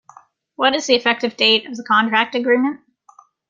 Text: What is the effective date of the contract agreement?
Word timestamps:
What 0.55 0.73
is 0.73 0.87
the 0.87 0.95
effective 0.95 1.37
date 1.37 1.67
of 1.67 1.77
the 1.77 1.83
contract 1.83 2.33
agreement? 2.33 2.79